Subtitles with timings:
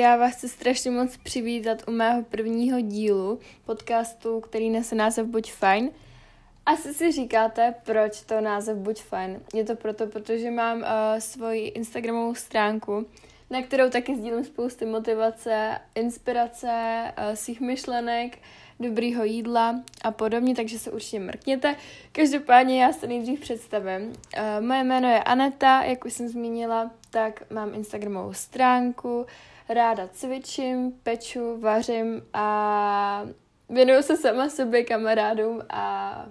[0.00, 5.52] já vás chci strašně moc přivítat u mého prvního dílu podcastu, který nese název Buď
[5.52, 5.90] fajn.
[6.66, 9.40] Asi si říkáte, proč to název Buď fajn.
[9.54, 10.84] Je to proto, protože mám uh,
[11.18, 13.06] svoji Instagramovou stránku,
[13.50, 18.38] na kterou taky sdílím spousty motivace, inspirace, uh, svých myšlenek,
[18.80, 21.76] dobrýho jídla a podobně, takže se určitě mrkněte.
[22.12, 24.02] Každopádně já se nejdřív představím.
[24.02, 29.26] Uh, moje jméno je Aneta, jak už jsem zmínila, tak mám Instagramovou stránku,
[29.68, 33.22] ráda cvičím, peču, vařím a
[33.68, 36.26] věnuju se sama sobě, kamarádům a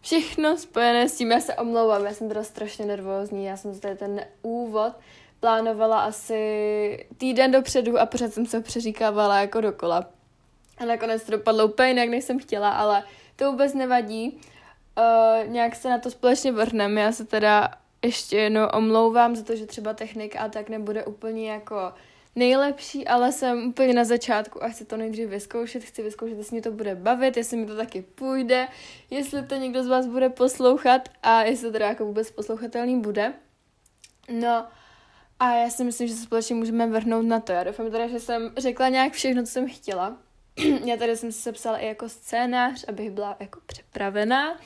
[0.00, 3.94] všechno spojené s tím, já se omlouvám, já jsem teda strašně nervózní, já jsem zde
[3.94, 4.92] ten úvod
[5.40, 10.06] plánovala asi týden dopředu a pořád jsem se přeříkávala jako dokola.
[10.78, 13.04] A nakonec to dopadlo úplně jinak, než jsem chtěla, ale
[13.36, 14.40] to vůbec nevadí.
[14.98, 17.00] Uh, nějak se na to společně vrhneme.
[17.00, 17.70] Já se teda
[18.04, 21.92] ještě jednou omlouvám za to, že třeba technika a tak nebude úplně jako
[22.36, 26.62] nejlepší, ale jsem úplně na začátku a chci to nejdřív vyzkoušet, chci vyzkoušet, jestli mi
[26.62, 28.68] to bude bavit, jestli mi to taky půjde,
[29.10, 33.32] jestli to někdo z vás bude poslouchat a jestli to teda jako vůbec poslouchatelný bude.
[34.28, 34.66] No
[35.40, 37.52] a já si myslím, že se společně můžeme vrhnout na to.
[37.52, 40.16] Já doufám teda, že jsem řekla nějak všechno, co jsem chtěla.
[40.84, 44.58] já tady jsem si sepsala i jako scénář, abych byla jako připravená.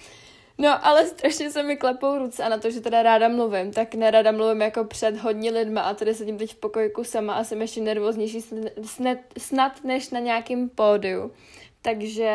[0.58, 3.94] No, ale strašně se mi klepou ruce a na to, že teda ráda mluvím, tak
[3.94, 7.60] nerada mluvím jako před hodně lidma a tady sedím teď v pokojku sama a jsem
[7.60, 8.40] ještě nervóznější
[8.82, 11.32] snad, snad než na nějakým pódiu.
[11.82, 12.30] Takže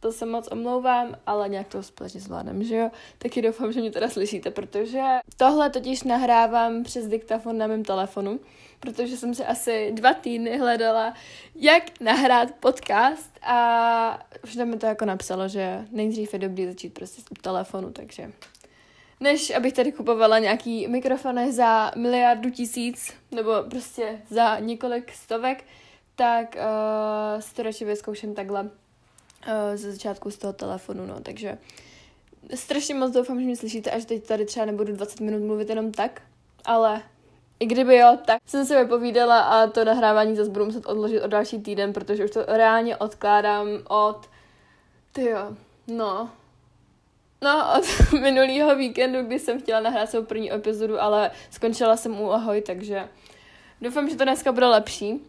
[0.00, 2.90] to se moc omlouvám, ale nějak to společně zvládnem, že jo?
[3.18, 5.02] Taky doufám, že mě teda slyšíte, protože
[5.36, 8.40] tohle totiž nahrávám přes diktafon na mém telefonu,
[8.80, 11.14] protože jsem si asi dva týdny hledala,
[11.54, 17.22] jak nahrát podcast a už mi to jako napsalo, že nejdřív je dobrý začít prostě
[17.22, 18.32] z telefonu, takže
[19.20, 25.64] než abych tady kupovala nějaký mikrofony za miliardu tisíc, nebo prostě za několik stovek,
[26.16, 28.70] tak uh, si to radši vyzkouším takhle
[29.74, 31.58] ze začátku z toho telefonu, no, takže
[32.54, 35.92] strašně moc doufám, že mě slyšíte, až teď tady třeba nebudu 20 minut mluvit jenom
[35.92, 36.22] tak,
[36.64, 37.02] ale
[37.60, 41.26] i kdyby jo, tak jsem se vypovídala a to nahrávání zase budu muset odložit o
[41.26, 44.28] další týden, protože už to reálně odkládám od,
[45.12, 46.30] ty jo, no,
[47.42, 52.32] No, od minulého víkendu, kdy jsem chtěla nahrát svou první epizodu, ale skončila jsem u
[52.32, 53.08] Ahoj, takže
[53.80, 55.20] doufám, že to dneska bude lepší.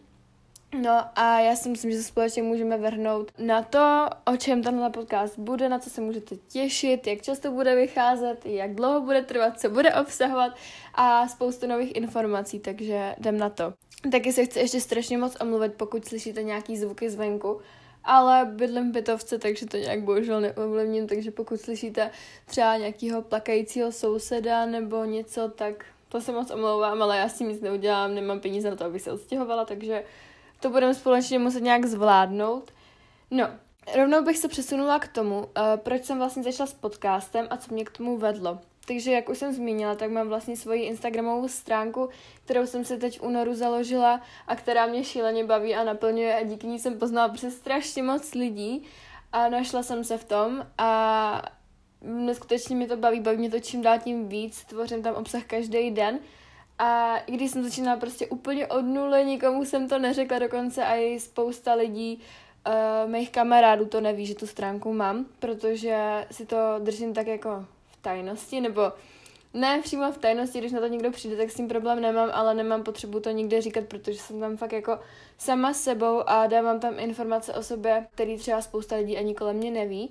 [0.80, 4.90] No a já si myslím, že se společně můžeme vrhnout na to, o čem tenhle
[4.90, 9.60] podcast bude, na co se můžete těšit, jak často bude vycházet, jak dlouho bude trvat,
[9.60, 10.52] co bude obsahovat
[10.94, 13.74] a spoustu nových informací, takže jdem na to.
[14.12, 17.60] Taky se chci ještě strašně moc omluvit, pokud slyšíte nějaký zvuky zvenku,
[18.04, 22.10] ale bydlím v bytovce, takže to nějak bohužel neovlivním, takže pokud slyšíte
[22.46, 27.60] třeba nějakého plakajícího souseda nebo něco, tak to se moc omlouvám, ale já si nic
[27.60, 30.04] neudělám, nemám peníze na to, abych se odstěhovala, takže
[30.62, 32.72] to budeme společně muset nějak zvládnout.
[33.30, 33.48] No,
[33.96, 35.46] rovnou bych se přesunula k tomu, uh,
[35.76, 38.58] proč jsem vlastně začala s podcastem a co mě k tomu vedlo.
[38.86, 42.08] Takže jak už jsem zmínila, tak mám vlastně svoji Instagramovou stránku,
[42.44, 46.44] kterou jsem si teď v únoru založila a která mě šíleně baví a naplňuje a
[46.44, 48.82] díky ní jsem poznala prostě strašně moc lidí
[49.32, 51.42] a našla jsem se v tom a
[52.02, 55.90] neskutečně mi to baví, baví mě to čím dál tím víc, tvořím tam obsah každý
[55.90, 56.18] den
[56.82, 61.20] a i když jsem začínala prostě úplně od nuly, nikomu jsem to neřekla, dokonce i
[61.20, 62.20] spousta lidí,
[62.66, 67.66] uh, mých kamarádů to neví, že tu stránku mám, protože si to držím tak jako
[67.86, 68.92] v tajnosti, nebo
[69.54, 72.54] ne přímo v tajnosti, když na to někdo přijde, tak s tím problém nemám, ale
[72.54, 74.98] nemám potřebu to nikde říkat, protože jsem tam fakt jako
[75.38, 79.70] sama sebou a dávám tam informace o sobě, který třeba spousta lidí ani kolem mě
[79.70, 80.10] neví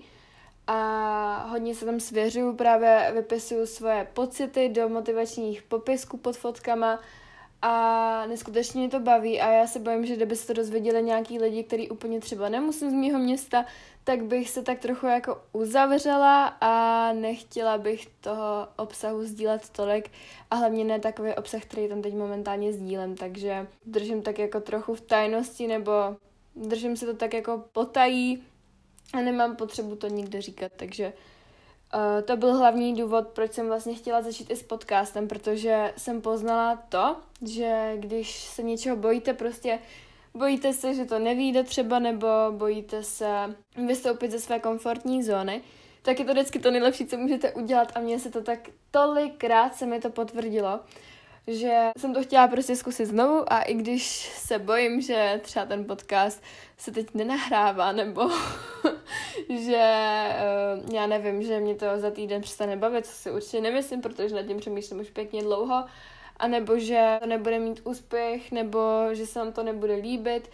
[0.68, 7.00] a hodně se tam svěřuju, právě vypisuju svoje pocity do motivačních popisků pod fotkama.
[7.62, 11.40] A neskutečně mě to baví a já se bojím, že kdyby se to dozvěděli nějaký
[11.40, 13.66] lidi, který úplně třeba nemusím z mého města,
[14.04, 20.12] tak bych se tak trochu jako uzavřela a nechtěla bych toho obsahu sdílet tolik.
[20.52, 24.96] A hlavně ne takový obsah, který tam teď momentálně sdílem, takže držím tak jako trochu
[24.96, 25.92] v tajnosti nebo
[26.56, 28.44] držím se to tak jako potají,
[29.14, 31.14] a nemám potřebu to nikde říkat, takže
[31.94, 36.22] uh, to byl hlavní důvod, proč jsem vlastně chtěla začít i s podcastem, protože jsem
[36.22, 37.16] poznala to,
[37.48, 39.80] že když se něčeho bojíte, prostě
[40.34, 43.56] bojíte se, že to nevíde třeba, nebo bojíte se
[43.88, 45.62] vystoupit ze své komfortní zóny,
[46.02, 47.92] tak je to vždycky to nejlepší, co můžete udělat.
[47.96, 48.60] A mně se to tak
[48.92, 50.80] tolikrát se mi to potvrdilo,
[51.48, 53.54] že jsem to chtěla prostě zkusit znovu.
[53.54, 56.44] A i když se bojím, že třeba ten podcast
[56.78, 58.30] se teď nenahrává, nebo
[59.50, 60.26] že
[60.86, 64.36] uh, já nevím, že mě to za týden přestane bavit, co si určitě nemyslím, protože
[64.36, 65.86] nad tím přemýšlím už pěkně dlouho.
[66.38, 68.80] Anebo že to nebude mít úspěch, nebo
[69.12, 70.50] že se vám to nebude líbit,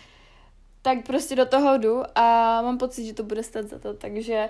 [0.81, 4.49] tak prostě do toho jdu a mám pocit, že to bude stát za to, takže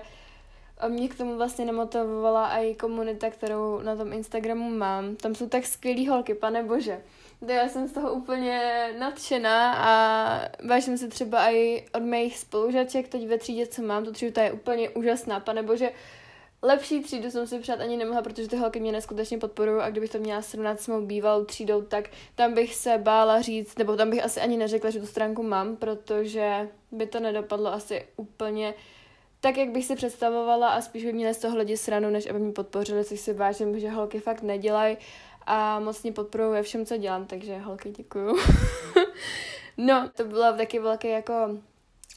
[0.88, 5.16] mě k tomu vlastně nemotivovala i komunita, kterou na tom Instagramu mám.
[5.16, 7.02] Tam jsou tak skvělý holky, pane bože.
[7.46, 8.60] To já jsem z toho úplně
[8.98, 14.12] nadšená a vážím se třeba i od mých spolužaček, teď ve třídě, co mám, to
[14.12, 15.90] třídu je úplně úžasná, pane bože.
[16.62, 20.10] Lepší třídu jsem si přát ani nemohla, protože ty holky mě neskutečně podporují a kdybych
[20.10, 24.10] to měla srovnat s mou bývalou třídou, tak tam bych se bála říct, nebo tam
[24.10, 28.74] bych asi ani neřekla, že tu stránku mám, protože by to nedopadlo asi úplně
[29.40, 32.38] tak, jak bych si představovala a spíš by měli z toho lidi sranu, než aby
[32.38, 34.96] mě podpořili, což si vážím, že holky fakt nedělají
[35.46, 38.36] a moc mě podporují ve všem, co dělám, takže holky děkuju.
[39.76, 41.34] no, to bylo taky velký jako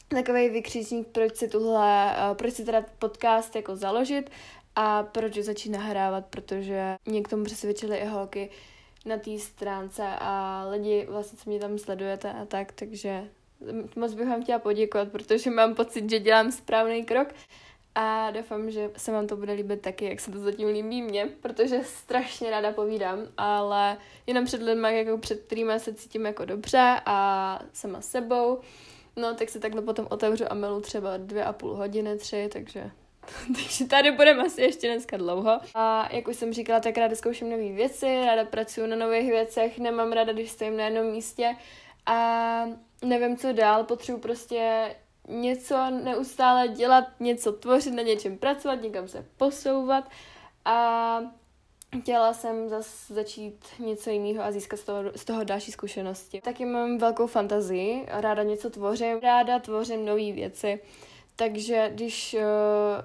[0.08, 4.30] takový vykřičník, proč si tuhle, uh, proč si teda podcast jako založit
[4.76, 8.50] a proč začít nahrávat, protože mě k tomu přesvědčili i holky
[9.06, 13.28] na té stránce a lidi vlastně, co mě tam sledujete a tak, takže
[13.96, 17.28] moc bych vám chtěla poděkovat, protože mám pocit, že dělám správný krok
[17.94, 21.28] a doufám, že se vám to bude líbit taky, jak se to zatím líbí mě,
[21.40, 27.00] protože strašně ráda povídám, ale jenom před lidmi, jako před kterými se cítím jako dobře
[27.06, 28.60] a sama sebou,
[29.16, 32.90] no tak se takhle potom otevřu a milu třeba dvě a půl hodiny, tři, takže
[33.46, 35.60] takže tady budeme asi ještě dneska dlouho.
[35.74, 39.78] A jak už jsem říkala, tak ráda zkouším nové věci, ráda pracuji na nových věcech,
[39.78, 41.56] nemám ráda, když stojím na jednom místě
[42.06, 42.64] a
[43.02, 44.94] nevím, co dál, potřebuji prostě
[45.28, 50.04] něco neustále dělat, něco tvořit, na něčem pracovat, někam se posouvat
[50.64, 51.18] a
[52.00, 56.40] chtěla jsem zase začít něco jiného a získat z toho, z toho další zkušenosti.
[56.40, 60.80] Taky mám velkou fantazii, ráda něco tvořím, ráda tvořím nové věci.
[61.36, 62.40] Takže když uh,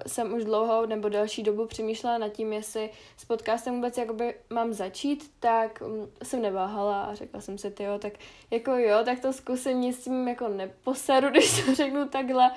[0.06, 4.72] jsem už dlouho nebo další dobu přemýšlela nad tím, jestli s podcastem vůbec jakoby mám
[4.72, 8.12] začít, tak um, jsem neváhala a řekla jsem si, jo, tak
[8.50, 12.50] jako jo, tak to zkusím, nic s tím jako neposeru, když to řeknu takhle.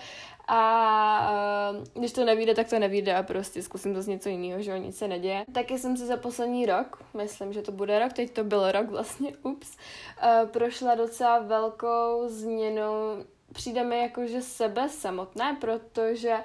[0.47, 4.61] A uh, když to nevíde, tak to nevíde a prostě zkusím to z něco jiného,
[4.61, 5.45] že jo, nic se neděje.
[5.53, 8.89] Taky jsem si za poslední rok, myslím, že to bude rok, teď to byl rok
[8.89, 9.77] vlastně, ups,
[10.23, 13.23] uh, prošla docela velkou změnou
[13.53, 16.37] přijde mi jako, že sebe samotné, protože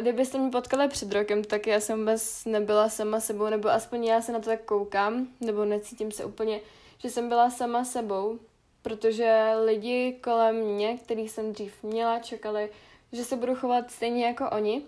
[0.00, 4.20] kdybyste mě potkali před rokem, tak já jsem vůbec nebyla sama sebou, nebo aspoň já
[4.20, 6.60] se na to tak koukám, nebo necítím se úplně,
[6.98, 8.38] že jsem byla sama sebou,
[8.82, 12.70] protože lidi kolem mě, kterých jsem dřív měla, čekali,
[13.12, 14.82] že se budu chovat stejně jako oni.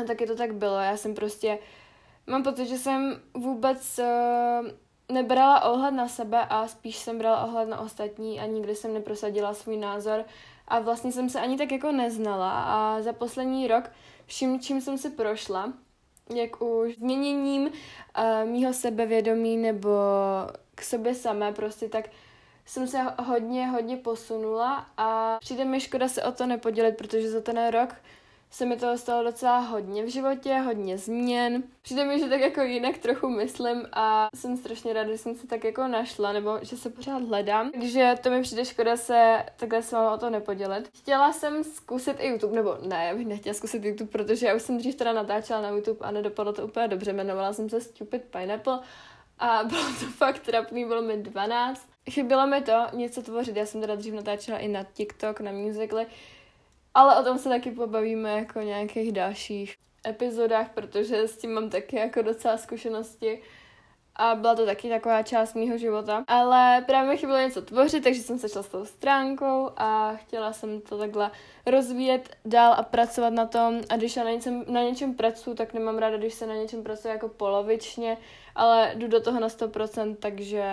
[0.00, 0.76] A taky to tak bylo.
[0.76, 1.58] Já jsem prostě,
[2.26, 4.68] mám pocit, že jsem vůbec uh,
[5.14, 9.54] nebrala ohled na sebe a spíš jsem brala ohled na ostatní a nikdy jsem neprosadila
[9.54, 10.24] svůj názor
[10.68, 13.90] a vlastně jsem se ani tak jako neznala a za poslední rok
[14.26, 15.72] vším, čím jsem si prošla,
[16.34, 17.70] jak už změněním uh,
[18.50, 19.90] mýho sebevědomí nebo
[20.74, 22.08] k sobě samé prostě, tak
[22.66, 27.40] jsem se hodně, hodně posunula a přijde mi škoda se o to nepodělit, protože za
[27.40, 27.94] ten rok
[28.54, 31.62] se mi toho stalo docela hodně v životě, hodně změn.
[31.82, 35.46] Přijde mi, že tak jako jinak trochu myslím a jsem strašně ráda, že jsem se
[35.46, 37.70] tak jako našla, nebo že se pořád hledám.
[37.70, 40.90] Takže to mi přijde škoda se takhle s vámi o to nepodělit.
[40.94, 44.62] Chtěla jsem zkusit i YouTube, nebo ne, já bych nechtěla zkusit YouTube, protože já už
[44.62, 47.10] jsem dřív teda natáčela na YouTube a nedopadlo to úplně dobře.
[47.10, 48.80] Jmenovala jsem se Stupid Pineapple
[49.38, 51.88] a bylo to fakt trapný, bylo mi 12.
[52.10, 56.06] Chybilo mi to něco tvořit, já jsem teda dřív natáčela i na TikTok, na musically,
[56.94, 61.96] ale o tom se taky pobavíme jako nějakých dalších epizodách, protože s tím mám taky
[61.96, 63.42] jako docela zkušenosti
[64.16, 66.24] a byla to taky taková část mýho života.
[66.26, 70.80] Ale právě mi chybělo něco tvořit, takže jsem šla s tou stránkou a chtěla jsem
[70.80, 71.30] to takhle
[71.66, 73.80] rozvíjet dál a pracovat na tom.
[73.88, 76.82] A když já na něčem, na něčem pracuji, tak nemám ráda, když se na něčem
[76.82, 78.18] pracuje jako polovičně,
[78.54, 80.64] ale jdu do toho na 100%, takže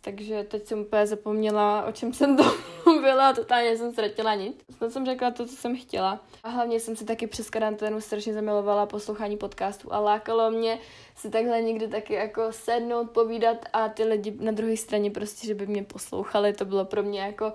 [0.00, 2.42] takže teď jsem úplně zapomněla, o čem jsem to
[2.86, 4.56] mluvila, totálně jsem ztratila nic.
[4.76, 6.20] Snad jsem řekla to, co jsem chtěla.
[6.44, 10.78] A hlavně jsem se taky přes karanténu strašně zamilovala poslouchání podcastů a lákalo mě
[11.16, 15.54] si takhle někdy taky jako sednout, povídat a ty lidi na druhé straně prostě, že
[15.54, 17.52] by mě poslouchali, to bylo pro mě jako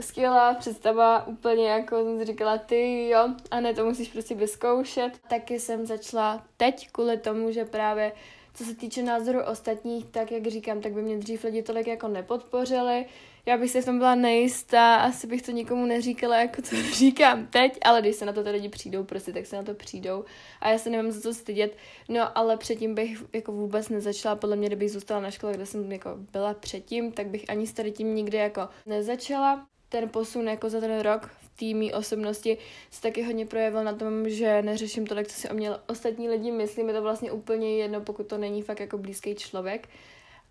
[0.00, 5.12] skvělá představa, úplně jako jsem říkala, ty jo, a ne, to musíš prostě vyzkoušet.
[5.28, 8.12] Taky jsem začala teď kvůli tomu, že právě
[8.54, 12.08] co se týče názoru ostatních, tak jak říkám, tak by mě dřív lidi tolik jako
[12.08, 13.06] nepodpořili.
[13.46, 17.46] Já bych se v tom byla nejistá, asi bych to nikomu neříkala, jako to říkám
[17.46, 20.24] teď, ale když se na to ty lidi přijdou, prostě tak se na to přijdou
[20.60, 21.76] a já se nemám za co stydět.
[22.08, 25.92] No, ale předtím bych jako vůbec nezačala, podle mě, kdybych zůstala na škole, kde jsem
[25.92, 29.66] jako byla předtím, tak bych ani s tady tím nikdy jako nezačala.
[29.88, 32.58] Ten posun jako za ten rok té osobnosti
[32.90, 36.50] se taky hodně projevil na tom, že neřeším tolik, co si o mě ostatní lidi
[36.50, 39.88] myslí, mi to vlastně úplně jedno, pokud to není fakt jako blízký člověk.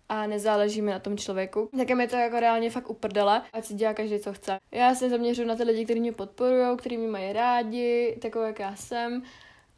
[0.08, 3.64] a nezáleží mi na tom člověku, tak je mi to jako reálně fakt uprdele, ať
[3.64, 4.58] si dělá každý, co chce.
[4.72, 8.58] Já se zaměřuji na ty lidi, kteří mě podporují, kteří mě mají rádi, takové, jak
[8.58, 9.22] já jsem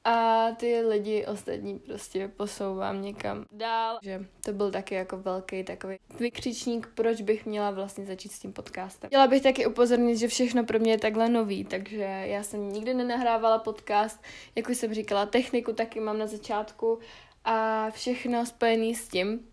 [0.05, 3.99] a ty lidi ostatní prostě posouvám někam dál.
[4.03, 8.53] Že to byl taky jako velký takový vykřičník, proč bych měla vlastně začít s tím
[8.53, 9.09] podcastem.
[9.09, 12.95] Chtěla bych taky upozornit, že všechno pro mě je takhle nový, takže já jsem nikdy
[12.95, 14.21] nenahrávala podcast,
[14.55, 16.99] jak už jsem říkala, techniku taky mám na začátku
[17.45, 19.49] a všechno spojené s tím,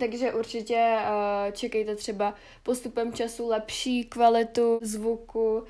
[0.00, 5.64] takže určitě uh, čekejte třeba postupem času lepší kvalitu zvuku,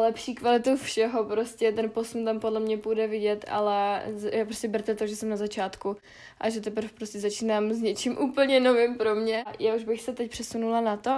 [0.00, 4.02] lepší kvalitu všeho, prostě ten posun tam podle mě půjde vidět, ale
[4.32, 5.96] já prostě berte to, že jsem na začátku
[6.40, 9.44] a že teprve prostě začínám s něčím úplně novým pro mě.
[9.58, 11.10] Já už bych se teď přesunula na to,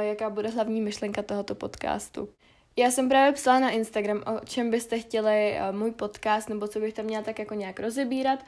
[0.00, 2.28] jaká bude hlavní myšlenka tohoto podcastu.
[2.76, 6.94] Já jsem právě psala na Instagram, o čem byste chtěli můj podcast, nebo co bych
[6.94, 8.38] tam měla tak jako nějak rozebírat.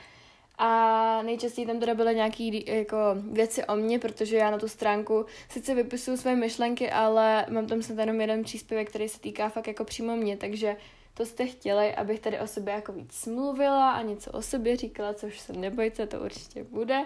[0.58, 2.96] A nejčastěji tam teda byly nějaké jako
[3.30, 7.82] věci o mně, protože já na tu stránku sice vypisuju své myšlenky, ale mám tam
[7.82, 10.76] snad jenom jeden příspěvek, který se týká fakt jako přímo mě, takže
[11.14, 15.14] to jste chtěli, abych tady o sobě jako víc mluvila a něco o sobě říkala,
[15.14, 17.04] což se nebojte, to určitě bude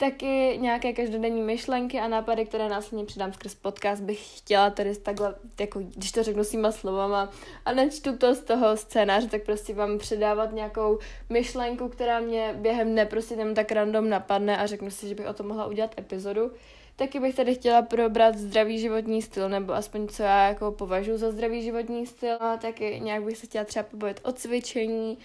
[0.00, 5.34] taky nějaké každodenní myšlenky a nápady, které následně přidám skrz podcast, bych chtěla tady takhle,
[5.60, 7.30] jako když to řeknu svýma slovama
[7.64, 12.90] a nečtu to z toho scénáře, tak prostě vám předávat nějakou myšlenku, která mě během
[12.92, 15.98] dne prostě tam tak random napadne a řeknu si, že bych o tom mohla udělat
[15.98, 16.50] epizodu.
[16.96, 21.30] Taky bych tady chtěla probrat zdravý životní styl, nebo aspoň co já jako považuji za
[21.30, 22.36] zdravý životní styl.
[22.40, 25.18] A taky nějak bych se chtěla třeba pobavit o cvičení,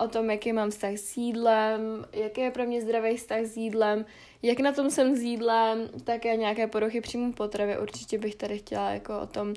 [0.00, 4.04] o, tom, jaký mám vztah s jídlem, jaký je pro mě zdravý vztah s jídlem,
[4.42, 7.78] jak na tom jsem s jídlem, také nějaké poruchy příjmu potravy.
[7.78, 9.54] Určitě bych tady chtěla jako o tom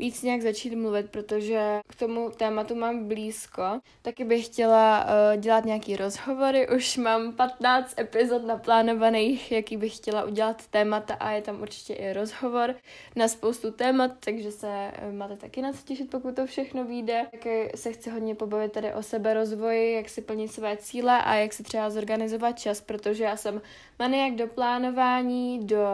[0.00, 3.62] víc nějak začít mluvit, protože k tomu tématu mám blízko.
[4.02, 10.24] Taky bych chtěla uh, dělat nějaký rozhovory, už mám 15 epizod naplánovaných, jaký bych chtěla
[10.24, 12.74] udělat témata a je tam určitě i rozhovor
[13.16, 17.26] na spoustu témat, takže se uh, máte taky na co těšit, pokud to všechno vyjde.
[17.30, 21.34] Taky se chci hodně pobavit tady o sebe rozvoji, jak si plnit své cíle a
[21.34, 23.62] jak si třeba zorganizovat čas, protože já jsem
[23.98, 25.86] maniak do plánování, do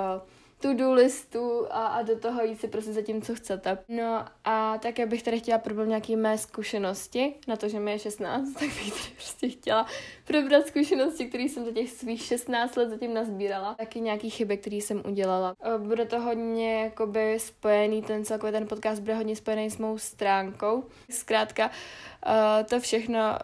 [0.60, 3.78] to-do listu a, a do toho jít si prostě za tím, co chcete.
[3.88, 7.98] No a také bych tady chtěla probrat nějaké mé zkušenosti, na to, že mi je
[7.98, 9.86] 16, tak bych tady prostě chtěla
[10.24, 13.74] probrat zkušenosti, které jsem za těch svých 16 let zatím nazbírala.
[13.74, 15.54] Taky nějaký chyby, které jsem udělala.
[15.78, 20.84] Bude to hodně jakoby spojený, ten celkový ten podcast bude hodně spojený s mou stránkou.
[21.10, 21.70] Zkrátka,
[22.68, 23.38] to všechno,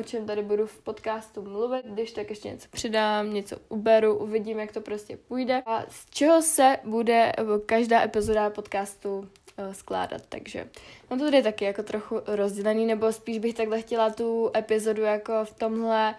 [0.00, 4.58] o čem tady budu v podcastu mluvit, když tak ještě něco přidám, něco uberu, uvidím,
[4.58, 7.32] jak to prostě půjde a z čeho se bude
[7.66, 10.68] každá epizoda podcastu uh, skládat, takže
[11.10, 15.44] mám to tady taky jako trochu rozdělený, nebo spíš bych takhle chtěla tu epizodu jako
[15.44, 16.14] v tomhle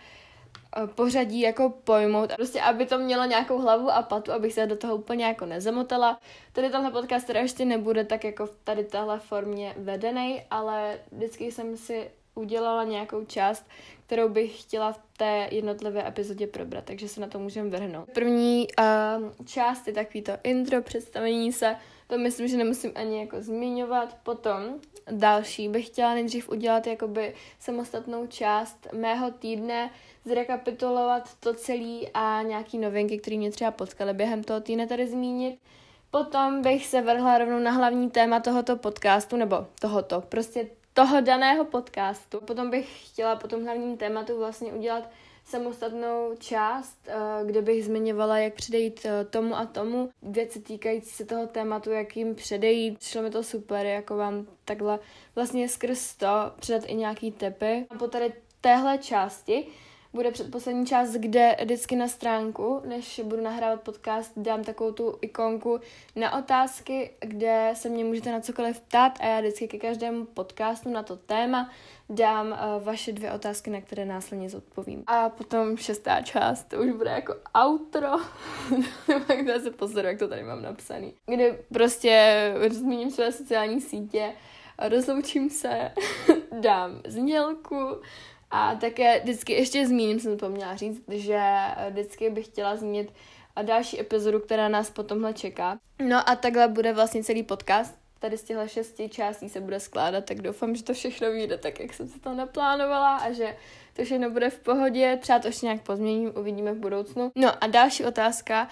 [0.85, 2.33] pořadí jako pojmout.
[2.35, 6.19] Prostě, aby to mělo nějakou hlavu a patu, abych se do toho úplně jako nezamotala.
[6.53, 11.51] Tady tenhle podcast teda ještě nebude tak jako v tady téhle formě vedený, ale vždycky
[11.51, 13.65] jsem si udělala nějakou část,
[14.11, 18.09] kterou bych chtěla v té jednotlivé epizodě probrat, takže se na to můžeme vrhnout.
[18.13, 21.75] První uh, část je takový to intro, představení se,
[22.07, 24.17] to myslím, že nemusím ani jako zmiňovat.
[24.23, 24.63] Potom
[25.11, 29.89] další bych chtěla nejdřív udělat jakoby samostatnou část mého týdne,
[30.25, 35.59] zrekapitulovat to celé a nějaký novinky, které mě třeba potkaly během toho týdne tady zmínit.
[36.09, 41.65] Potom bych se vrhla rovnou na hlavní téma tohoto podcastu, nebo tohoto, prostě toho daného
[41.65, 42.41] podcastu.
[42.41, 45.09] Potom bych chtěla po tom hlavním tématu vlastně udělat
[45.45, 51.25] samostatnou část, eh, kde bych zmiňovala, jak předejít eh, tomu a tomu, věci týkající se
[51.25, 53.03] toho tématu, jak jim předejít.
[53.03, 54.99] Šlo mi to super, jako vám takhle
[55.35, 56.27] vlastně skrz to
[56.59, 57.85] předat i nějaký tepy.
[57.89, 59.67] A po tady téhle části
[60.13, 65.79] bude předposlední část, kde vždycky na stránku, než budu nahrávat podcast, dám takovou tu ikonku
[66.15, 70.89] na otázky, kde se mě můžete na cokoliv ptát a já vždycky ke každému podcastu
[70.89, 71.69] na to téma
[72.11, 75.03] dám uh, vaše dvě otázky, na které následně zodpovím.
[75.07, 78.07] A potom šestá část, to už bude jako outro,
[79.39, 84.33] kde se pozoru, jak to tady mám napsaný, kde prostě zmíním své sociální sítě,
[84.87, 85.91] rozloučím se,
[86.59, 88.01] dám znělku,
[88.51, 91.41] a také vždycky ještě zmíním, jsem to měla říct, že
[91.89, 93.13] vždycky bych chtěla zmínit
[93.61, 95.79] další epizodu, která nás potom čeká.
[95.99, 98.01] No a takhle bude vlastně celý podcast.
[98.19, 101.79] Tady z těchto šesti částí se bude skládat, tak doufám, že to všechno vyjde tak,
[101.79, 103.57] jak jsem si to naplánovala a že
[103.93, 105.17] to všechno bude v pohodě.
[105.21, 107.31] Třeba to ještě nějak pozměním, uvidíme v budoucnu.
[107.35, 108.67] No a další otázka,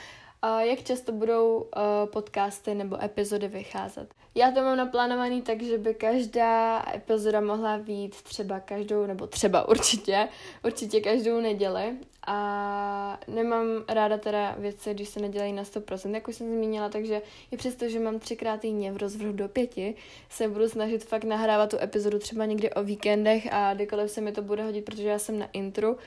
[0.59, 1.71] jak často budou uh,
[2.11, 4.13] podcasty nebo epizody vycházet.
[4.35, 9.67] Já to mám naplánovaný tak, že by každá epizoda mohla být třeba každou, nebo třeba
[9.67, 10.27] určitě,
[10.63, 11.97] určitě každou neděli.
[12.27, 17.21] a nemám ráda teda věci, když se nedělají na 100%, jak už jsem zmínila, takže
[17.51, 19.95] i přesto, že mám třikrát týdně v rozvrhu do pěti,
[20.29, 24.31] se budu snažit fakt nahrávat tu epizodu třeba někdy o víkendech a kdykoliv se mi
[24.31, 25.97] to bude hodit, protože já jsem na intru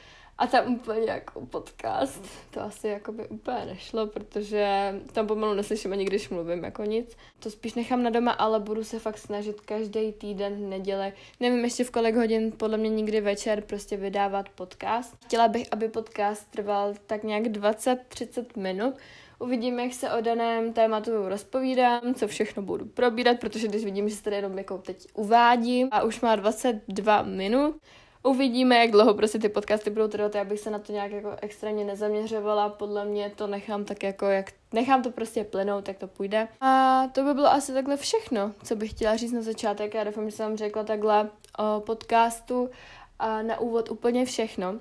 [0.43, 5.93] a tam úplně jako podcast, to asi jako by úplně nešlo, protože tam pomalu neslyším
[5.93, 7.17] ani když mluvím, jako nic.
[7.39, 11.85] To spíš nechám na doma, ale budu se fakt snažit každý týden neděle, nevím ještě
[11.85, 15.17] v kolik hodin, podle mě někdy večer prostě vydávat podcast.
[15.25, 18.95] Chtěla bych, aby podcast trval tak nějak 20-30 minut,
[19.39, 24.17] Uvidíme, jak se o daném tématu rozpovídám, co všechno budu probírat, protože když vidím, že
[24.17, 27.77] se tady jenom jako teď uvádím a už má 22 minut,
[28.23, 31.37] Uvidíme, jak dlouho prostě ty podcasty budou trvat, já bych se na to nějak jako
[31.43, 36.07] extrémně nezaměřovala, podle mě to nechám tak jako, jak nechám to prostě plynout, tak to
[36.07, 36.49] půjde.
[36.61, 40.31] A to by bylo asi takhle všechno, co bych chtěla říct na začátek, já doufám,
[40.31, 42.71] že jsem řekla takhle o podcastu
[43.19, 44.79] a na úvod úplně všechno.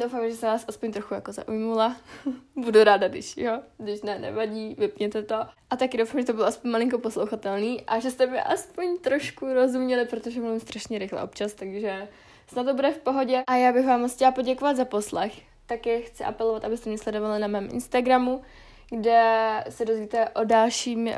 [0.00, 1.96] Doufám, že se vás aspoň trochu jako zaujmula.
[2.56, 5.34] Budu ráda, když jo, když ne, nevadí, vypněte to.
[5.70, 9.54] A taky doufám, že to bylo aspoň malinko poslouchatelný a že jste mi aspoň trošku
[9.54, 12.08] rozuměli, protože mluvím strašně rychle občas, takže
[12.52, 13.42] snad to bude v pohodě.
[13.46, 15.32] A já bych vám moc chtěla poděkovat za poslech.
[15.66, 18.42] Taky chci apelovat, abyste mě sledovali na mém Instagramu,
[18.90, 21.12] kde se dozvíte o dalším uh,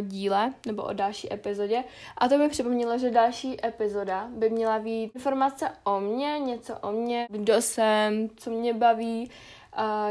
[0.00, 1.84] díle nebo o další epizodě.
[2.18, 6.92] A to mi připomnělo, že další epizoda by měla být informace o mně, něco o
[6.92, 9.30] mně, kdo jsem, co mě baví,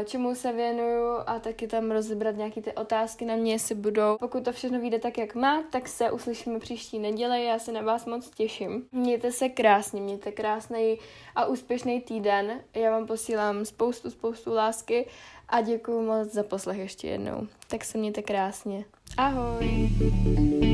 [0.04, 4.16] čemu se věnuju a taky tam rozebrat nějaké ty otázky na mě, jestli budou.
[4.18, 7.40] Pokud to všechno vyjde tak, jak má, tak se uslyšíme příští neděle.
[7.40, 8.86] Já se na vás moc těším.
[8.92, 10.98] Mějte se krásně, mějte krásný
[11.34, 12.60] a úspěšný týden.
[12.74, 15.06] Já vám posílám spoustu, spoustu lásky
[15.48, 17.46] a děkuji moc za poslech ještě jednou.
[17.68, 18.84] Tak se mějte krásně.
[19.16, 20.71] Ahoj!